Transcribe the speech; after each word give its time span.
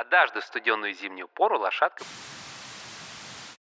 однажды 0.00 0.40
в 0.40 0.44
студенную 0.44 0.94
зимнюю 0.94 1.28
пору 1.28 1.58
лошадка... 1.58 2.04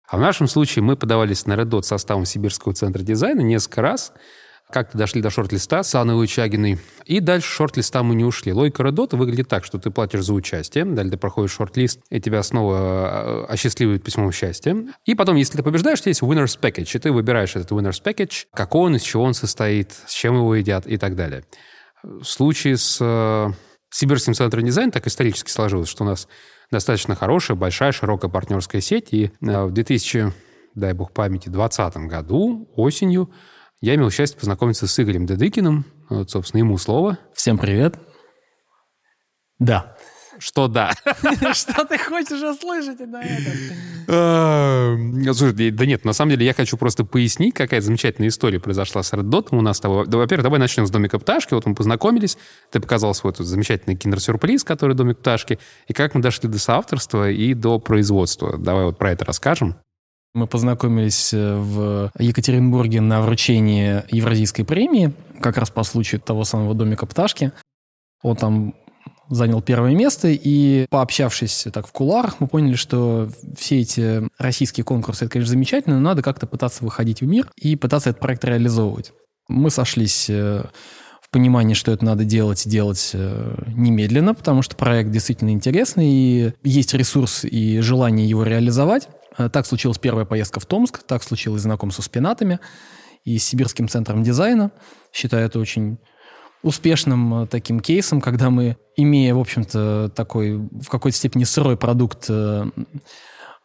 А 0.07 0.17
в 0.17 0.19
нашем 0.19 0.47
случае 0.47 0.83
мы 0.83 0.95
подавались 0.95 1.47
на 1.47 1.53
Red 1.53 1.65
Dot 1.65 1.81
составом 1.81 2.25
Сибирского 2.25 2.73
центра 2.75 3.01
дизайна 3.01 3.41
несколько 3.41 3.81
раз– 3.81 4.13
как-то 4.71 4.97
дошли 4.97 5.21
до 5.21 5.29
шорт-листа 5.29 5.83
с 5.83 5.93
Анной 5.95 6.15
Лучагиной. 6.15 6.79
И 7.05 7.19
дальше 7.19 7.47
шорт-листа 7.47 8.03
мы 8.03 8.15
не 8.15 8.23
ушли. 8.23 8.51
Логика 8.51 8.83
Редота 8.83 9.15
выглядит 9.15 9.47
так, 9.47 9.63
что 9.63 9.77
ты 9.77 9.91
платишь 9.91 10.23
за 10.23 10.33
участие, 10.33 10.85
далее 10.85 11.11
ты 11.11 11.17
проходишь 11.17 11.51
шорт-лист, 11.51 11.99
и 12.09 12.19
тебя 12.19 12.41
снова 12.41 13.45
э, 13.47 13.53
осчастливит 13.53 14.03
письмом 14.03 14.31
счастья. 14.31 14.75
И 15.05 15.15
потом, 15.15 15.35
если 15.35 15.57
ты 15.57 15.63
побеждаешь, 15.63 16.01
есть 16.05 16.21
Winner's 16.21 16.59
Package, 16.59 16.95
и 16.95 16.99
ты 16.99 17.11
выбираешь 17.11 17.55
этот 17.55 17.71
Winner's 17.71 18.01
Package, 18.03 18.47
какой 18.53 18.81
он, 18.81 18.95
из 18.95 19.03
чего 19.03 19.23
он 19.23 19.33
состоит, 19.33 19.93
с 20.07 20.13
чем 20.13 20.35
его 20.35 20.55
едят 20.55 20.87
и 20.87 20.97
так 20.97 21.15
далее. 21.15 21.45
В 22.03 22.23
случае 22.23 22.77
с 22.77 22.97
э, 22.99 23.51
Сибирским 23.89 24.33
центром 24.33 24.65
дизайна 24.65 24.91
так 24.91 25.07
исторически 25.07 25.49
сложилось, 25.49 25.89
что 25.89 26.03
у 26.03 26.07
нас 26.07 26.27
достаточно 26.71 27.15
хорошая, 27.15 27.57
большая, 27.57 27.91
широкая 27.91 28.29
партнерская 28.29 28.81
сеть, 28.81 29.13
и 29.13 29.31
э, 29.41 29.65
в 29.65 29.71
2000, 29.71 30.33
дай 30.75 30.93
бог 30.93 31.13
памяти, 31.13 31.49
2020 31.49 31.97
году 32.09 32.69
осенью 32.75 33.31
я 33.81 33.95
имел 33.95 34.09
счастье 34.09 34.39
познакомиться 34.39 34.87
с 34.87 34.99
Игорем 34.99 35.25
Дедыкиным. 35.25 35.85
Вот, 36.09 36.31
собственно, 36.31 36.59
ему 36.59 36.77
слово. 36.77 37.19
Всем 37.33 37.57
привет. 37.57 37.99
Да. 39.59 39.94
Что 40.39 40.67
да? 40.67 40.91
Что 41.53 41.85
ты 41.85 41.97
хочешь 41.97 42.41
услышать 42.41 42.99
на 42.99 43.21
это? 43.21 43.51
А, 44.07 44.95
слушай, 45.33 45.71
да 45.71 45.85
нет, 45.85 46.05
на 46.05 46.13
самом 46.13 46.31
деле 46.31 46.45
я 46.45 46.53
хочу 46.53 46.77
просто 46.77 47.05
пояснить, 47.05 47.53
какая 47.53 47.81
замечательная 47.81 48.29
история 48.29 48.59
произошла 48.59 49.03
с 49.03 49.13
Red 49.13 49.23
Dot 49.23 49.47
у 49.51 49.61
нас. 49.61 49.81
Во-первых, 49.83 50.43
давай 50.43 50.59
начнем 50.59 50.85
с 50.85 50.91
Домика 50.91 51.19
Пташки. 51.19 51.53
Вот 51.53 51.65
мы 51.65 51.75
познакомились, 51.75 52.37
ты 52.71 52.79
показал 52.79 53.13
свой 53.13 53.33
тут 53.33 53.47
замечательный 53.47 53.95
киндер-сюрприз, 53.95 54.63
который 54.63 54.95
Домик 54.95 55.19
Пташки, 55.19 55.59
и 55.87 55.93
как 55.93 56.15
мы 56.15 56.21
дошли 56.21 56.49
до 56.49 56.59
соавторства 56.59 57.29
и 57.29 57.53
до 57.53 57.79
производства. 57.79 58.57
Давай 58.57 58.85
вот 58.85 58.97
про 58.97 59.11
это 59.11 59.25
расскажем. 59.25 59.75
Мы 60.33 60.47
познакомились 60.47 61.33
э, 61.33 61.55
в 61.55 62.11
Екатеринбурге 62.19 62.99
на 62.99 63.21
вручении 63.21 64.03
Евразийской 64.13 64.65
премии, 64.65 65.13
как 65.39 65.55
раз 65.57 65.69
по 65.69 65.83
случаю 65.83 66.19
того 66.19 66.43
самого 66.43 66.73
домика 66.73 67.05
пташки. 67.05 67.53
Он 68.21 68.35
там 68.35 68.73
занял 69.29 69.61
первое 69.61 69.95
место, 69.95 70.29
и 70.29 70.85
пообщавшись 70.89 71.67
так 71.73 71.87
в 71.87 71.91
куларах, 71.91 72.39
мы 72.39 72.47
поняли, 72.47 72.75
что 72.75 73.29
все 73.57 73.81
эти 73.81 74.27
российские 74.37 74.83
конкурсы, 74.83 75.25
это, 75.25 75.33
конечно, 75.33 75.51
замечательно, 75.51 75.95
но 75.95 76.01
надо 76.01 76.21
как-то 76.21 76.47
пытаться 76.47 76.83
выходить 76.83 77.21
в 77.21 77.25
мир 77.25 77.49
и 77.55 77.75
пытаться 77.75 78.09
этот 78.09 78.21
проект 78.21 78.43
реализовывать. 78.45 79.13
Мы 79.47 79.69
сошлись 79.69 80.29
э, 80.29 80.63
в 81.21 81.29
понимании, 81.29 81.73
что 81.73 81.91
это 81.91 82.03
надо 82.05 82.23
делать, 82.23 82.67
делать 82.67 83.11
э, 83.13 83.63
немедленно, 83.75 84.33
потому 84.33 84.61
что 84.61 84.75
проект 84.75 85.11
действительно 85.11 85.51
интересный, 85.51 86.07
и 86.07 86.53
есть 86.63 86.93
ресурс 86.93 87.45
и 87.45 87.79
желание 87.79 88.27
его 88.27 88.43
реализовать. 88.43 89.07
Э, 89.37 89.49
так 89.49 89.65
случилась 89.65 89.97
первая 89.97 90.25
поездка 90.25 90.59
в 90.59 90.65
Томск, 90.65 91.03
так 91.03 91.23
случилось 91.23 91.61
знакомство 91.61 92.01
с 92.01 92.09
пенатами 92.09 92.59
и 93.23 93.37
с 93.37 93.45
Сибирским 93.45 93.87
центром 93.87 94.23
дизайна. 94.23 94.71
Считаю 95.11 95.45
это 95.45 95.59
очень 95.59 95.99
успешным 96.65 97.43
э, 97.43 97.47
таким 97.47 97.79
кейсом, 97.79 98.19
когда 98.19 98.49
мы, 98.49 98.75
имея, 98.97 99.35
в 99.35 99.39
общем-то, 99.39 100.11
такой 100.15 100.57
в 100.57 100.89
какой-то 100.89 101.15
степени 101.15 101.43
сырой 101.43 101.77
продукт 101.77 102.25
э, 102.27 102.65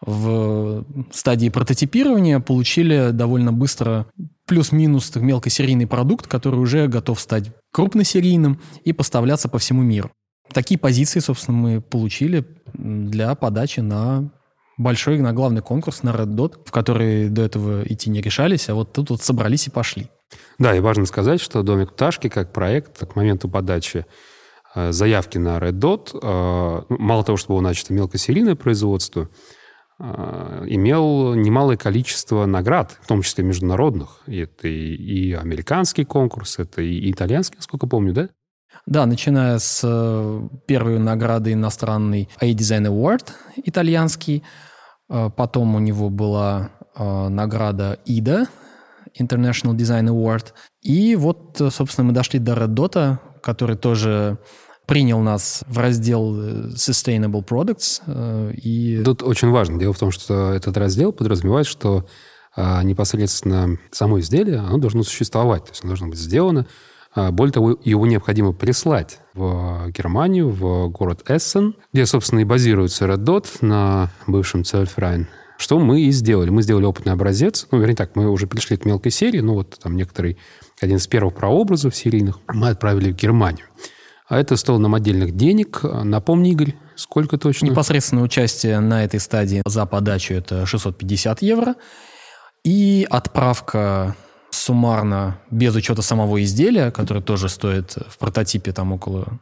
в 0.03 0.85
стадии 1.11 1.49
прототипирования, 1.49 2.41
получили 2.41 3.11
довольно 3.11 3.53
быстро 3.53 4.07
плюс-минус 4.47 5.15
мелкосерийный 5.17 5.87
продукт, 5.87 6.27
который 6.27 6.61
уже 6.61 6.89
готов 6.89 7.19
стать 7.21 7.51
крупносерийным 7.73 8.61
и 8.85 8.93
поставляться 8.93 9.49
по 9.49 9.59
всему 9.59 9.83
миру. 9.83 10.11
Такие 10.53 10.79
позиции, 10.79 11.21
собственно, 11.21 11.57
мы 11.57 11.81
получили 11.81 12.45
для 12.75 13.35
подачи 13.35 13.81
на 13.81 14.31
большой 14.81 15.19
на 15.19 15.33
главный 15.33 15.61
конкурс 15.61 16.03
на 16.03 16.11
Red 16.11 16.35
Dot, 16.35 16.59
в 16.65 16.73
который 16.73 17.29
до 17.29 17.43
этого 17.43 17.83
идти 17.85 18.11
не 18.11 18.21
решались, 18.21 18.69
а 18.69 18.75
вот 18.75 18.93
тут 18.93 19.11
вот 19.11 19.23
собрались 19.23 19.67
и 19.67 19.71
пошли. 19.71 20.09
Да, 20.59 20.75
и 20.75 20.81
важно 20.81 21.07
сказать, 21.07 21.41
что 21.41 21.63
«Домик 21.63 21.93
пташки» 21.93 22.29
как 22.29 22.53
проект 22.53 23.07
к 23.07 23.17
моменту 23.17 23.49
подачи 23.49 24.07
э, 24.75 24.93
заявки 24.93 25.39
на 25.39 25.59
Red 25.59 25.73
Dot, 25.73 26.11
э, 26.15 26.85
ну, 26.89 26.99
мало 26.99 27.25
того, 27.25 27.37
что 27.37 27.53
было 27.53 27.61
начато 27.61 27.93
мелкосерийное 27.93 28.55
производство, 28.55 29.29
э, 29.99 30.65
имел 30.69 31.35
немалое 31.35 31.77
количество 31.77 32.47
наград, 32.47 32.99
в 33.03 33.07
том 33.07 33.23
числе 33.23 33.45
международных. 33.45 34.23
Это 34.27 34.69
и, 34.69 34.95
и 34.95 35.33
американский 35.33 36.05
конкурс, 36.05 36.59
это 36.59 36.81
и 36.81 37.11
итальянский, 37.11 37.57
насколько 37.57 37.87
помню, 37.87 38.13
да? 38.13 38.29
Да, 38.87 39.05
начиная 39.05 39.59
с 39.59 39.83
первой 40.67 40.99
награды 40.99 41.53
иностранный 41.53 42.31
A-Design 42.41 42.87
Award 42.87 43.27
итальянский, 43.57 44.43
потом 45.37 45.75
у 45.75 45.79
него 45.79 46.09
была 46.09 46.71
э, 46.95 47.29
награда 47.29 47.99
ИДА, 48.05 48.47
International 49.19 49.75
Design 49.75 50.09
Award. 50.09 50.53
И 50.83 51.17
вот, 51.17 51.61
собственно, 51.71 52.09
мы 52.09 52.13
дошли 52.13 52.39
до 52.39 52.53
Red 52.53 52.75
Dot, 52.75 53.19
который 53.43 53.77
тоже 53.77 54.39
принял 54.87 55.21
нас 55.21 55.65
в 55.67 55.79
раздел 55.79 56.37
э, 56.39 56.69
Sustainable 56.75 57.45
Products. 57.45 58.55
И... 58.55 59.03
Тут 59.05 59.23
очень 59.23 59.51
важно. 59.51 59.79
Дело 59.79 59.93
в 59.93 59.99
том, 59.99 60.11
что 60.11 60.53
этот 60.53 60.77
раздел 60.77 61.13
подразумевает, 61.13 61.67
что 61.67 62.07
непосредственно 62.57 63.79
само 63.93 64.19
изделие, 64.19 64.59
оно 64.59 64.79
должно 64.79 65.05
существовать. 65.05 65.65
То 65.67 65.71
есть 65.71 65.85
оно 65.85 65.91
должно 65.91 66.09
быть 66.09 66.19
сделано 66.19 66.67
более 67.15 67.53
того, 67.53 67.77
его 67.83 68.07
необходимо 68.07 68.53
прислать 68.53 69.19
в 69.35 69.91
Германию, 69.91 70.49
в 70.49 70.89
город 70.89 71.29
Эссен, 71.29 71.75
где, 71.93 72.07
собственно, 72.07 72.41
и 72.41 72.45
базируется 72.45 73.07
Red 73.07 73.25
Dot 73.25 73.47
на 73.61 74.11
бывшем 74.27 74.65
Цельфрайн. 74.65 75.29
Что 75.59 75.79
мы 75.79 76.01
и 76.01 76.11
сделали. 76.11 76.49
Мы 76.49 76.63
сделали 76.63 76.87
опытный 76.87 77.13
образец. 77.13 77.67
Ну, 77.71 77.79
вернее 77.81 77.95
так, 77.95 78.17
мы 78.17 78.31
уже 78.31 78.47
пришли 78.47 78.79
к 78.79 78.87
мелкой 78.87 79.13
серии. 79.13 79.41
Ну, 79.41 79.55
вот 79.55 79.79
там 79.83 79.95
некоторый, 79.95 80.39
один 80.81 80.97
из 80.97 81.07
первых 81.07 81.35
прообразов 81.35 81.95
серийных 81.95 82.39
мы 82.49 82.71
отправили 82.71 83.13
в 83.13 83.17
Германию. 83.17 83.67
А 84.27 84.39
это 84.39 84.57
стоило 84.57 84.79
нам 84.79 84.95
отдельных 84.95 85.37
денег. 85.37 85.81
Напомни, 85.83 86.53
Игорь, 86.53 86.77
сколько 86.95 87.37
точно? 87.37 87.67
Непосредственное 87.67 88.23
участие 88.23 88.81
на 88.81 89.05
этой 89.05 89.21
стадии 89.21 89.61
за 89.67 89.85
подачу 89.85 90.33
это 90.33 90.65
650 90.65 91.43
евро. 91.43 91.75
И 92.65 93.07
отправка 93.11 94.17
суммарно, 94.61 95.41
без 95.51 95.75
учета 95.75 96.03
самого 96.03 96.43
изделия, 96.43 96.91
которое 96.91 97.23
тоже 97.23 97.49
стоит 97.49 97.97
в 98.09 98.19
прототипе 98.19 98.73
там 98.73 98.93
около 98.93 99.41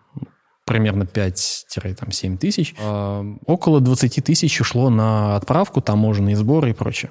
примерно 0.64 1.04
5-7 1.04 2.36
тысяч, 2.36 2.74
э, 2.78 3.24
около 3.46 3.80
20 3.80 4.24
тысяч 4.24 4.60
ушло 4.60 4.90
на 4.90 5.36
отправку, 5.36 5.80
таможенные 5.80 6.36
сборы 6.36 6.70
и 6.70 6.74
прочее. 6.74 7.10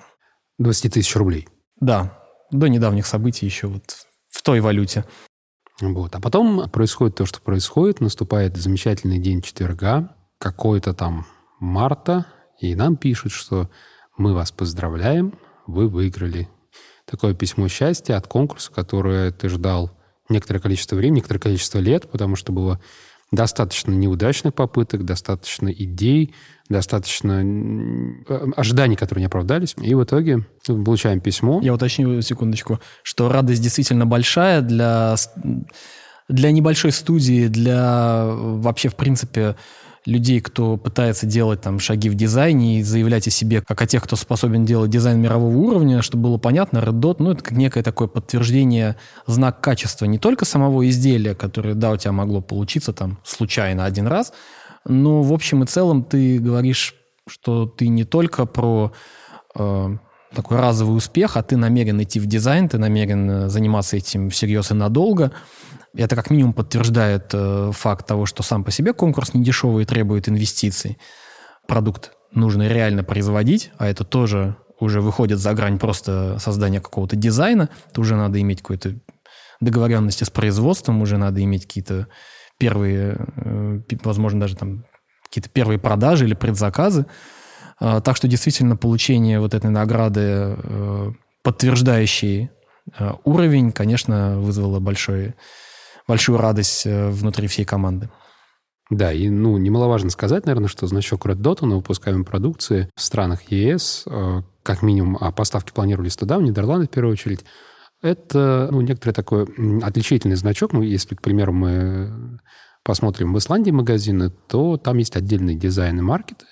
20 0.60 0.94
тысяч 0.94 1.16
рублей? 1.16 1.48
Да, 1.80 2.20
до 2.52 2.68
недавних 2.68 3.06
событий 3.06 3.46
еще 3.46 3.68
вот 3.68 3.84
в 4.30 4.42
той 4.44 4.60
валюте. 4.60 5.06
Вот. 5.82 6.16
А 6.16 6.20
потом 6.20 6.70
происходит 6.70 7.16
то, 7.16 7.26
что 7.26 7.42
происходит. 7.42 8.00
Наступает 8.00 8.58
замечательный 8.58 9.20
день 9.20 9.42
четверга, 9.42 10.16
какой-то 10.40 10.94
там 10.94 11.26
марта, 11.60 12.26
и 12.60 12.74
нам 12.76 12.96
пишут, 12.96 13.32
что 13.32 13.70
мы 14.18 14.34
вас 14.34 14.52
поздравляем, 14.52 15.34
вы 15.68 15.88
выиграли 15.88 16.50
такое 17.10 17.34
письмо 17.34 17.68
счастья 17.68 18.16
от 18.16 18.28
конкурса, 18.28 18.72
которое 18.72 19.32
ты 19.32 19.50
ждал 19.50 19.92
некоторое 20.30 20.60
количество 20.60 20.96
времени, 20.96 21.18
некоторое 21.18 21.40
количество 21.40 21.80
лет, 21.80 22.10
потому 22.10 22.36
что 22.36 22.52
было 22.52 22.80
достаточно 23.32 23.92
неудачных 23.92 24.54
попыток, 24.54 25.04
достаточно 25.04 25.70
идей, 25.70 26.34
достаточно 26.70 27.44
э, 28.28 28.48
ожиданий, 28.56 28.96
которые 28.96 29.24
не 29.24 29.28
оправдались. 29.28 29.76
И 29.82 29.94
в 29.96 30.04
итоге 30.04 30.46
получаем 30.66 31.20
письмо. 31.20 31.60
Я 31.62 31.74
уточню 31.74 32.22
секундочку, 32.22 32.80
что 33.04 33.30
радость 33.30 33.62
действительно 33.62 34.06
большая 34.06 34.62
для, 34.62 35.16
для 36.30 36.52
небольшой 36.52 36.92
студии, 36.92 37.48
для 37.48 38.26
вообще, 38.26 38.90
в 38.90 38.96
принципе, 38.96 39.56
людей, 40.08 40.40
кто 40.40 40.78
пытается 40.78 41.26
делать 41.26 41.60
там 41.62 41.80
шаги 41.80 42.10
в 42.10 42.16
дизайне 42.16 42.80
и 42.80 42.84
заявлять 42.84 43.28
о 43.28 43.30
себе 43.30 43.62
как 43.62 43.82
о 43.82 43.86
тех, 43.86 44.04
кто 44.04 44.16
способен 44.16 44.64
делать 44.64 44.90
дизайн 44.90 45.20
мирового 45.20 45.56
уровня, 45.56 46.02
чтобы 46.02 46.24
было 46.24 46.38
понятно, 46.38 46.78
Red 46.78 47.00
Dot, 47.02 47.18
ну, 47.20 47.32
это 47.32 47.44
как 47.44 47.58
некое 47.58 47.84
такое 47.84 48.08
подтверждение, 48.08 48.96
знак 49.26 49.60
качества 49.60 50.06
не 50.06 50.18
только 50.18 50.46
самого 50.46 50.88
изделия, 50.88 51.36
которое, 51.36 51.76
да, 51.76 51.92
у 51.92 51.98
тебя 51.98 52.14
могло 52.14 52.40
получиться 52.40 52.94
там 52.94 53.20
случайно 53.26 53.84
один 53.84 54.08
раз, 54.08 54.32
но 54.86 55.24
в 55.24 55.34
общем 55.34 55.64
и 55.64 55.68
целом 55.68 56.06
ты 56.06 56.40
говоришь, 56.40 56.96
что 57.28 57.66
ты 57.66 57.90
не 57.90 58.06
только 58.06 58.46
про 58.46 58.94
э, 59.56 59.98
такой 60.34 60.58
разовый 60.58 60.96
успех, 60.96 61.36
а 61.36 61.44
ты 61.44 61.58
намерен 61.58 62.02
идти 62.02 62.22
в 62.22 62.28
дизайн, 62.28 62.70
ты 62.70 62.78
намерен 62.78 63.30
э, 63.30 63.50
заниматься 63.50 63.98
этим 63.98 64.30
всерьез 64.30 64.72
и 64.72 64.74
надолго, 64.74 65.34
это 65.98 66.16
как 66.16 66.30
минимум 66.30 66.54
подтверждает 66.54 67.32
э, 67.34 67.72
факт 67.74 68.06
того, 68.06 68.26
что 68.26 68.44
сам 68.44 68.64
по 68.64 68.72
себе 68.72 68.94
конкурс 68.94 69.34
не 69.34 69.44
дешевый 69.44 69.84
и 69.84 69.86
требует 69.86 70.30
инвестиций. 70.30 70.98
Продукт 71.68 72.12
нужно 72.32 72.68
реально 72.68 73.04
производить, 73.04 73.72
а 73.78 73.88
это 73.88 74.04
тоже 74.04 74.56
уже 74.80 75.02
выходит 75.02 75.40
за 75.40 75.54
грань 75.54 75.80
просто 75.80 76.38
создания 76.40 76.80
какого-то 76.80 77.16
дизайна. 77.16 77.70
Это 77.90 78.02
уже 78.02 78.16
надо 78.16 78.40
иметь 78.42 78.62
какую-то 78.62 78.96
договоренности 79.60 80.24
с 80.24 80.30
производством, 80.30 81.02
уже 81.02 81.18
надо 81.18 81.44
иметь 81.44 81.66
какие-то 81.66 82.08
первые, 82.60 83.18
э, 83.36 83.80
возможно, 84.04 84.40
даже 84.42 84.56
там 84.56 84.86
какие-то 85.24 85.50
первые 85.50 85.80
продажи 85.80 86.26
или 86.26 86.36
предзаказы. 86.36 87.08
А, 87.80 88.02
так 88.02 88.16
что 88.16 88.28
действительно 88.28 88.76
получение 88.76 89.40
вот 89.40 89.54
этой 89.54 89.70
награды, 89.72 90.22
э, 90.22 91.12
подтверждающей 91.44 92.52
уровень, 93.26 93.74
конечно, 93.74 94.40
вызвало 94.40 94.80
большой, 94.80 95.36
большую 96.08 96.38
радость 96.38 96.86
э, 96.86 97.10
внутри 97.10 97.48
всей 97.48 97.66
команды. 97.66 98.10
Да, 98.90 99.12
и 99.12 99.30
ну, 99.30 99.58
немаловажно 99.58 100.10
сказать, 100.10 100.46
наверное, 100.46 100.70
что 100.70 100.88
значок 100.88 101.26
Red 101.26 101.38
Dot 101.38 101.66
на 101.66 101.76
выпускаемой 101.76 102.24
продукции 102.24 102.90
в 102.96 103.02
странах 103.02 103.52
ЕС, 103.52 104.06
как 104.64 104.82
минимум, 104.82 105.18
а 105.20 105.34
поставки 105.34 105.74
планировались 105.74 106.16
туда, 106.16 106.38
в 106.38 106.42
Нидерланды 106.42 106.88
в 106.88 106.90
первую 106.90 107.12
очередь, 107.12 107.44
это 108.02 108.70
ну, 108.72 108.82
некоторый 108.82 109.12
такой 109.12 109.44
отличительный 109.82 110.36
значок. 110.36 110.74
Ну, 110.74 110.82
если, 110.82 111.16
к 111.16 111.22
примеру, 111.22 111.52
мы 111.52 112.40
посмотрим 112.84 113.34
в 113.34 113.38
Исландии 113.38 113.72
магазины, 113.72 114.30
то 114.30 114.78
там 114.78 114.98
есть 114.98 115.16
отдельные 115.16 115.56
дизайны 115.56 116.02
маркеты, 116.02 116.46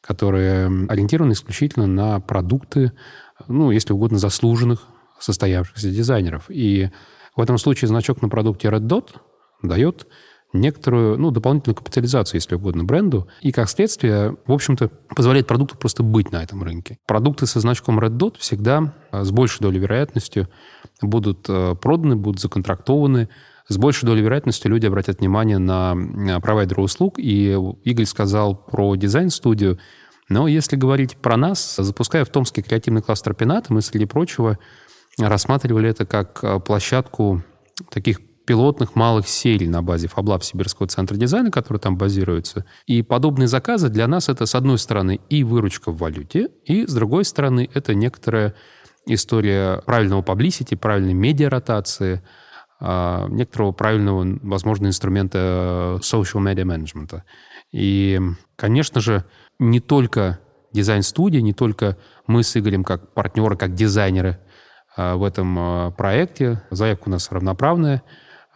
которые 0.00 0.66
ориентированы 0.88 1.32
исключительно 1.32 1.86
на 1.86 2.20
продукты, 2.20 2.92
ну, 3.48 3.70
если 3.70 3.92
угодно, 3.92 4.18
заслуженных, 4.18 4.86
состоявшихся 5.18 5.90
дизайнеров. 5.90 6.46
И 6.48 6.90
в 7.36 7.40
этом 7.40 7.58
случае 7.58 7.88
значок 7.88 8.22
на 8.22 8.28
продукте 8.28 8.68
Red 8.68 8.82
Dot 8.82 9.16
дает 9.62 10.06
некоторую, 10.52 11.18
ну, 11.18 11.30
дополнительную 11.30 11.76
капитализацию, 11.76 12.36
если 12.38 12.54
угодно, 12.54 12.84
бренду. 12.84 13.26
И, 13.40 13.52
как 13.52 13.70
следствие, 13.70 14.36
в 14.46 14.52
общем-то, 14.52 14.90
позволяет 15.14 15.46
продукту 15.46 15.78
просто 15.78 16.02
быть 16.02 16.30
на 16.30 16.42
этом 16.42 16.62
рынке. 16.62 16.98
Продукты 17.06 17.46
со 17.46 17.60
значком 17.60 17.98
Red 17.98 18.18
Dot 18.18 18.36
всегда 18.38 18.94
с 19.12 19.30
большей 19.30 19.62
долей 19.62 19.78
вероятностью 19.78 20.48
будут 21.00 21.46
э, 21.48 21.74
проданы, 21.74 22.16
будут 22.16 22.40
законтрактованы, 22.40 23.28
с 23.68 23.78
большей 23.78 24.06
долей 24.06 24.22
вероятности 24.22 24.66
люди 24.66 24.86
обратят 24.86 25.20
внимание 25.20 25.58
на 25.58 26.40
провайдера 26.40 26.82
услуг. 26.82 27.14
И 27.18 27.56
Игорь 27.84 28.06
сказал 28.06 28.54
про 28.54 28.94
дизайн-студию. 28.96 29.78
Но 30.28 30.48
если 30.48 30.76
говорить 30.76 31.16
про 31.16 31.36
нас, 31.36 31.76
запуская 31.76 32.24
в 32.24 32.28
Томске 32.28 32.62
креативный 32.62 33.02
кластер 33.02 33.34
Пената, 33.34 33.72
мы, 33.72 33.80
среди 33.82 34.04
прочего, 34.04 34.58
рассматривали 35.18 35.90
это 35.90 36.06
как 36.06 36.42
э, 36.42 36.60
площадку 36.60 37.42
таких 37.90 38.20
пилотных 38.44 38.94
малых 38.96 39.28
серий 39.28 39.68
на 39.68 39.82
базе 39.82 40.08
FabLab 40.08 40.42
Сибирского 40.42 40.88
центра 40.88 41.16
дизайна, 41.16 41.50
который 41.50 41.78
там 41.78 41.96
базируется. 41.96 42.64
И 42.86 43.02
подобные 43.02 43.46
заказы 43.46 43.88
для 43.88 44.08
нас 44.08 44.28
это, 44.28 44.46
с 44.46 44.54
одной 44.54 44.78
стороны, 44.78 45.20
и 45.28 45.44
выручка 45.44 45.92
в 45.92 45.98
валюте, 45.98 46.48
и, 46.64 46.86
с 46.86 46.92
другой 46.92 47.24
стороны, 47.24 47.68
это 47.72 47.94
некоторая 47.94 48.54
история 49.06 49.82
правильного 49.86 50.22
паблисити, 50.22 50.74
правильной 50.74 51.14
медиаротации, 51.14 52.22
а, 52.80 53.28
некоторого 53.28 53.72
правильного, 53.72 54.38
возможно, 54.42 54.88
инструмента 54.88 55.98
social 56.02 56.42
media 56.42 56.64
management. 56.64 57.22
И, 57.70 58.20
конечно 58.56 59.00
же, 59.00 59.24
не 59.58 59.80
только 59.80 60.40
дизайн-студия, 60.72 61.42
не 61.42 61.52
только 61.52 61.96
мы 62.26 62.42
с 62.42 62.56
Игорем 62.56 62.82
как 62.82 63.12
партнеры, 63.14 63.56
как 63.56 63.74
дизайнеры 63.74 64.40
в 64.96 65.24
этом 65.24 65.56
а, 65.58 65.90
проекте. 65.90 66.62
Заявка 66.70 67.08
у 67.08 67.10
нас 67.10 67.30
равноправная, 67.30 68.02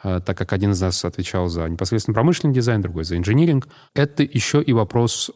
так 0.02 0.36
как 0.36 0.52
один 0.52 0.72
из 0.72 0.80
нас 0.80 1.04
отвечал 1.04 1.48
за 1.48 1.68
непосредственно 1.68 2.14
промышленный 2.14 2.54
дизайн, 2.54 2.82
другой 2.82 3.04
за 3.04 3.16
инжиниринг. 3.16 3.66
Это 3.94 4.22
еще 4.22 4.62
и 4.62 4.72
вопрос 4.72 5.30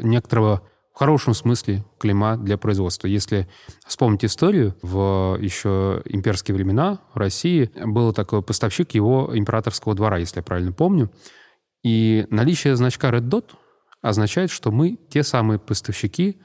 некоторого 0.00 0.62
в 0.94 0.98
хорошем 0.98 1.34
смысле 1.34 1.84
клима 1.98 2.36
для 2.36 2.58
производства. 2.58 3.06
Если 3.06 3.48
вспомнить 3.86 4.24
историю, 4.24 4.74
в 4.82 5.38
еще 5.40 6.02
имперские 6.04 6.54
времена 6.54 7.00
в 7.14 7.18
России 7.18 7.70
был 7.84 8.12
такой 8.12 8.42
поставщик 8.42 8.92
его 8.92 9.30
императорского 9.32 9.94
двора, 9.94 10.18
если 10.18 10.38
я 10.38 10.42
правильно 10.42 10.72
помню. 10.72 11.10
И 11.82 12.26
наличие 12.30 12.76
значка 12.76 13.10
Red 13.10 13.28
Dot 13.28 13.50
означает, 14.02 14.50
что 14.50 14.70
мы 14.70 14.98
те 15.08 15.22
самые 15.22 15.58
поставщики 15.58 16.40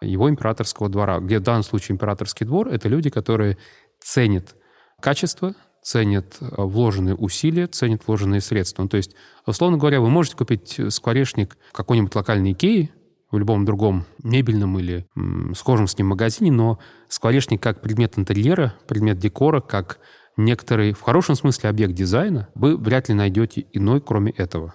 его 0.00 0.28
императорского 0.30 0.88
двора, 0.88 1.18
где 1.20 1.38
в 1.38 1.42
данном 1.42 1.62
случае 1.62 1.94
императорский 1.94 2.46
двор— 2.46 2.68
это 2.72 2.88
люди, 2.88 3.10
которые 3.10 3.58
ценят 4.00 4.54
качество, 5.00 5.54
ценят 5.82 6.36
вложенные 6.40 7.14
усилия, 7.14 7.66
ценят 7.66 8.06
вложенные 8.06 8.40
средства. 8.40 8.82
Ну, 8.82 8.88
то 8.88 8.96
есть, 8.96 9.14
условно 9.46 9.78
говоря, 9.78 10.00
вы 10.00 10.10
можете 10.10 10.36
купить 10.36 10.80
скворечник 10.90 11.56
какой-нибудь 11.72 12.14
локальной 12.14 12.52
Икеи, 12.52 12.92
в 13.30 13.38
любом 13.38 13.64
другом 13.64 14.06
мебельном 14.22 14.78
или 14.78 15.06
м, 15.16 15.54
схожем 15.54 15.86
с 15.86 15.98
ним 15.98 16.08
магазине, 16.08 16.50
но 16.50 16.78
скворечник 17.08 17.62
как 17.62 17.82
предмет 17.82 18.18
интерьера, 18.18 18.74
предмет 18.86 19.18
декора, 19.18 19.60
как 19.60 19.98
некоторый, 20.36 20.92
в 20.92 21.02
хорошем 21.02 21.34
смысле, 21.34 21.68
объект 21.68 21.94
дизайна, 21.94 22.48
вы 22.54 22.76
вряд 22.76 23.08
ли 23.08 23.14
найдете 23.14 23.66
иной, 23.72 24.00
кроме 24.00 24.32
этого. 24.32 24.74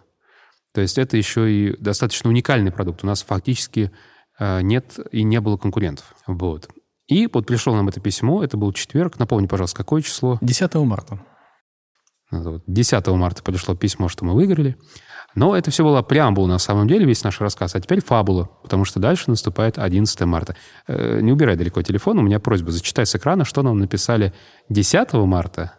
То 0.74 0.82
есть 0.82 0.98
это 0.98 1.18
еще 1.18 1.52
и 1.52 1.76
достаточно 1.80 2.30
уникальный 2.30 2.72
продукт. 2.72 3.04
У 3.04 3.08
нас 3.08 3.24
фактически 3.24 3.92
э, 3.92 3.92
нет 4.62 5.00
и 5.12 5.24
не 5.24 5.40
было 5.42 5.58
конкурентов. 5.58 6.16
Вот. 6.28 6.70
И 7.08 7.28
вот 7.32 7.46
пришло 7.46 7.76
нам 7.76 7.90
это 7.90 8.00
письмо, 8.00 8.44
это 8.44 8.58
был 8.58 8.72
четверг. 8.74 9.20
Напомни, 9.20 9.48
пожалуйста, 9.48 9.78
какое 9.78 10.02
число? 10.02 10.38
10 10.42 10.74
марта. 10.76 11.20
10 12.32 13.08
марта 13.08 13.44
пришло 13.44 13.76
письмо, 13.76 14.10
что 14.10 14.26
мы 14.26 14.34
выиграли. 14.34 14.78
Но 15.36 15.56
это 15.56 15.72
все 15.72 15.84
было 15.84 16.02
преамбула 16.02 16.48
на 16.48 16.60
самом 16.60 16.88
деле, 16.88 17.06
весь 17.06 17.24
наш 17.24 17.42
рассказ. 17.42 17.76
А 17.76 17.82
теперь 17.82 18.04
фабула, 18.04 18.50
потому 18.62 18.86
что 18.86 19.00
дальше 19.00 19.30
наступает 19.30 19.80
11 19.80 20.22
марта. 20.22 20.56
Э, 20.88 21.22
не 21.22 21.32
убирай 21.32 21.56
далеко 21.56 21.82
телефон, 21.82 22.20
у 22.20 22.22
меня 22.22 22.40
просьба 22.40 22.72
зачитай 22.72 23.06
с 23.06 23.16
экрана, 23.16 23.44
что 23.44 23.64
нам 23.64 23.80
написали 23.80 24.34
10 24.70 25.14
марта, 25.14 25.74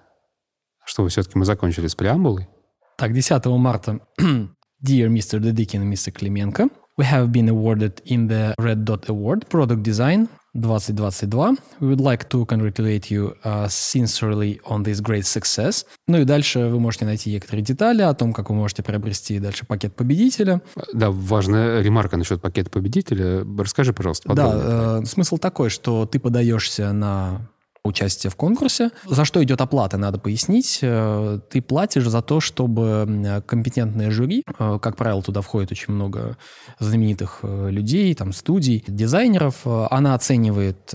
чтобы 0.84 1.08
все-таки 1.08 1.38
мы 1.38 1.44
закончили 1.44 1.86
с 1.86 1.94
преамбулой. 1.94 2.48
Так, 2.96 3.12
10 3.12 3.46
марта. 3.46 4.00
Dear 4.20 5.08
Mr. 5.08 5.38
Dedikin 5.40 5.82
and 5.82 5.92
Mr. 5.92 6.10
Клименко, 6.10 6.68
we 6.96 7.04
have 7.04 7.32
been 7.32 7.48
awarded 7.48 8.00
in 8.04 8.28
the 8.28 8.54
Red 8.58 8.84
Dot 8.84 9.08
Award 9.08 9.48
Product 9.48 9.82
Design 9.82 10.28
2022. 10.54 11.56
We 11.80 11.88
would 11.88 12.00
like 12.00 12.28
to 12.28 12.46
congratulate 12.46 13.10
you 13.10 13.34
uh, 13.44 13.66
sincerely 13.68 14.60
on 14.64 14.84
this 14.84 15.00
great 15.00 15.26
success. 15.26 15.84
Ну 16.06 16.18
и 16.18 16.24
дальше 16.24 16.60
вы 16.66 16.78
можете 16.78 17.04
найти 17.04 17.32
некоторые 17.32 17.64
детали 17.64 18.02
о 18.02 18.14
том, 18.14 18.32
как 18.32 18.50
вы 18.50 18.56
можете 18.56 18.82
приобрести 18.82 19.40
дальше 19.40 19.66
пакет 19.66 19.96
победителя. 19.96 20.62
Да, 20.92 21.10
важная 21.10 21.82
ремарка 21.82 22.16
насчет 22.16 22.40
пакета 22.40 22.70
победителя. 22.70 23.44
Расскажи, 23.58 23.92
пожалуйста, 23.92 24.28
подробнее. 24.28 24.62
Да, 24.62 25.00
э, 25.02 25.04
смысл 25.06 25.38
такой, 25.38 25.70
что 25.70 26.06
ты 26.06 26.20
подаешься 26.20 26.92
на 26.92 27.48
участие 27.84 28.30
в 28.30 28.36
конкурсе. 28.36 28.90
За 29.04 29.24
что 29.24 29.44
идет 29.44 29.60
оплата, 29.60 29.98
надо 29.98 30.18
пояснить. 30.18 30.78
Э, 30.82 31.38
ты 31.50 31.60
платишь 31.60 32.08
за 32.08 32.22
то, 32.22 32.40
чтобы 32.40 33.42
компетентное 33.46 34.10
жюри, 34.10 34.42
э, 34.58 34.78
как 34.80 34.96
правило, 34.96 35.22
туда 35.22 35.42
входит 35.42 35.70
очень 35.70 35.92
много 35.92 36.38
знаменитых 36.78 37.40
э, 37.42 37.68
людей, 37.70 38.14
там, 38.14 38.32
студий, 38.32 38.82
дизайнеров, 38.88 39.66
она 39.66 40.14
оценивает 40.14 40.94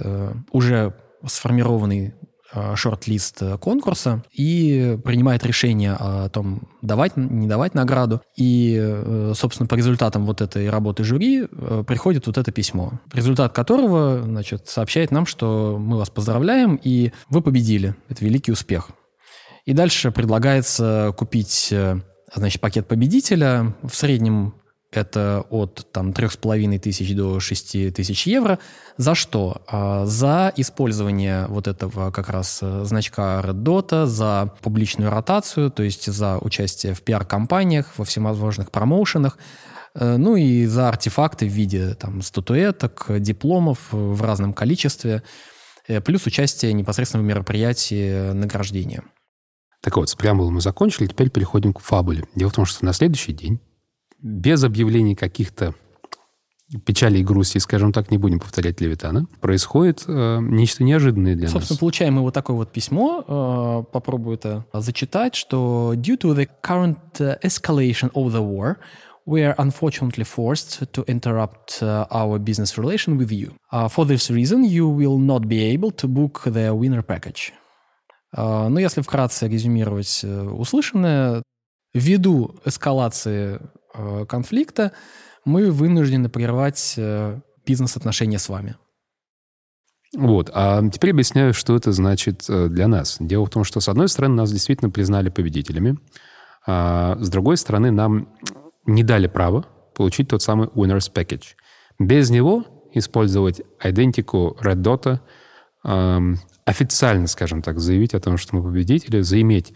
уже 0.51 0.95
сформированный 1.25 2.13
шорт-лист 2.75 3.41
э, 3.41 3.57
конкурса 3.57 4.23
и 4.31 4.97
принимает 5.03 5.45
решение 5.45 5.93
о 5.93 6.29
том, 6.29 6.69
давать, 6.81 7.15
не 7.17 7.47
давать 7.47 7.75
награду. 7.75 8.21
И, 8.35 8.77
э, 8.79 9.33
собственно, 9.35 9.67
по 9.67 9.75
результатам 9.75 10.25
вот 10.25 10.41
этой 10.41 10.69
работы 10.69 11.03
жюри 11.03 11.47
приходит 11.87 12.27
вот 12.27 12.37
это 12.37 12.51
письмо, 12.51 12.93
результат 13.13 13.53
которого, 13.53 14.23
значит, 14.23 14.67
сообщает 14.67 15.11
нам, 15.11 15.25
что 15.25 15.77
мы 15.79 15.97
вас 15.97 16.09
поздравляем, 16.09 16.79
и 16.81 17.11
вы 17.29 17.41
победили. 17.41 17.95
Это 18.09 18.25
великий 18.25 18.51
успех. 18.51 18.89
И 19.65 19.73
дальше 19.73 20.11
предлагается 20.11 21.13
купить, 21.17 21.73
значит, 22.33 22.61
пакет 22.61 22.87
победителя. 22.87 23.75
В 23.83 23.93
среднем 23.93 24.55
это 24.91 25.45
от 25.49 25.87
там, 25.91 26.09
3,5 26.09 26.79
тысяч 26.79 27.15
до 27.15 27.39
6 27.39 27.93
тысяч 27.93 28.25
евро. 28.25 28.59
За 28.97 29.13
что? 29.13 29.61
А, 29.67 30.05
за 30.05 30.51
использование 30.55 31.45
вот 31.47 31.67
этого 31.67 32.11
как 32.11 32.29
раз 32.29 32.59
э, 32.61 32.83
значка 32.85 33.41
Red 33.43 33.61
Dot, 33.61 34.05
за 34.07 34.51
публичную 34.61 35.11
ротацию, 35.11 35.69
то 35.69 35.83
есть 35.83 36.11
за 36.11 36.39
участие 36.39 36.93
в 36.93 37.03
пиар-компаниях, 37.03 37.93
во 37.97 38.05
всевозможных 38.05 38.71
промоушенах, 38.71 39.37
э, 39.93 40.17
ну 40.17 40.35
и 40.35 40.65
за 40.65 40.89
артефакты 40.89 41.45
в 41.45 41.51
виде 41.51 41.93
там, 41.93 42.23
статуэток, 42.23 43.05
дипломов 43.19 43.79
в 43.91 44.21
разном 44.23 44.53
количестве, 44.53 45.21
э, 45.87 46.01
плюс 46.01 46.25
участие 46.25 46.73
непосредственно 46.73 47.23
в 47.23 47.27
мероприятии 47.27 48.31
награждения. 48.31 49.03
Так 49.81 49.97
вот, 49.97 50.09
с 50.09 50.15
преамбулой 50.15 50.51
мы 50.51 50.61
закончили, 50.61 51.05
теперь 51.05 51.29
переходим 51.29 51.73
к 51.73 51.79
фабуле. 51.79 52.25
Дело 52.35 52.49
в 52.49 52.53
том, 52.53 52.65
что 52.65 52.83
на 52.83 52.91
следующий 52.91 53.33
день 53.33 53.61
без 54.21 54.63
объявлений 54.63 55.15
каких-то 55.15 55.73
печали 56.85 57.17
и 57.19 57.23
грусти, 57.23 57.57
скажем 57.57 57.91
так, 57.91 58.11
не 58.11 58.17
будем 58.17 58.39
повторять 58.39 58.79
Левитана, 58.79 59.25
происходит 59.41 60.03
э, 60.07 60.39
нечто 60.39 60.83
неожиданное 60.83 61.35
для 61.35 61.47
Собственно, 61.47 61.59
нас. 61.59 61.67
Собственно, 61.67 61.79
получаем 61.79 62.13
мы 62.15 62.21
вот 62.21 62.33
такое 62.33 62.55
вот 62.55 62.71
письмо, 62.71 63.23
э, 63.27 63.91
попробую 63.91 64.37
это 64.37 64.65
зачитать, 64.73 65.35
что 65.35 65.93
due 65.95 66.17
to 66.17 66.35
the 66.35 66.47
current 66.61 66.97
uh, 67.19 67.39
escalation 67.41 68.11
of 68.13 68.31
the 68.31 68.41
war, 68.41 68.77
we 69.25 69.41
are 69.41 69.55
unfortunately 69.57 70.23
forced 70.23 70.91
to 70.91 71.03
interrupt 71.07 71.81
uh, 71.81 72.05
our 72.11 72.37
business 72.37 72.77
relation 72.77 73.17
with 73.17 73.31
you. 73.31 73.53
Uh, 73.71 73.87
for 73.87 74.05
this 74.05 74.29
reason, 74.29 74.63
you 74.63 74.87
will 74.87 75.17
not 75.17 75.47
be 75.47 75.63
able 75.73 75.91
to 75.91 76.07
book 76.07 76.43
the 76.45 76.71
winner 76.75 77.01
package. 77.01 77.51
Uh, 78.37 78.69
ну, 78.69 78.77
если 78.77 79.01
вкратце 79.01 79.47
резюмировать 79.47 80.23
услышанное, 80.23 81.41
ввиду 81.95 82.55
эскалации 82.63 83.59
Э, 83.59 83.59
конфликта 84.27 84.91
мы 85.45 85.71
вынуждены 85.71 86.29
прервать 86.29 86.95
э, 86.97 87.39
бизнес-отношения 87.65 88.39
с 88.39 88.49
вами. 88.49 88.75
Вот. 90.17 90.49
А 90.53 90.81
теперь 90.89 91.11
объясняю, 91.11 91.53
что 91.53 91.75
это 91.75 91.91
значит 91.91 92.45
э, 92.49 92.67
для 92.67 92.87
нас. 92.87 93.17
Дело 93.19 93.45
в 93.45 93.49
том, 93.49 93.63
что, 93.63 93.79
с 93.79 93.89
одной 93.89 94.09
стороны, 94.09 94.35
нас 94.35 94.51
действительно 94.51 94.89
признали 94.89 95.29
победителями, 95.29 95.97
а 96.65 97.17
с 97.19 97.29
другой 97.29 97.57
стороны, 97.57 97.91
нам 97.91 98.29
не 98.85 99.03
дали 99.03 99.27
право 99.27 99.65
получить 99.95 100.29
тот 100.29 100.41
самый 100.41 100.67
Winners 100.69 101.11
Package. 101.13 101.55
Без 101.99 102.29
него 102.29 102.65
использовать 102.93 103.61
идентику 103.83 104.57
Red 104.61 104.77
Dot, 104.77 105.19
эм, 105.83 106.37
официально, 106.65 107.27
скажем 107.27 107.61
так, 107.61 107.79
заявить 107.79 108.13
о 108.13 108.19
том, 108.19 108.37
что 108.37 108.55
мы 108.55 108.63
победители, 108.63 109.21
заиметь 109.21 109.73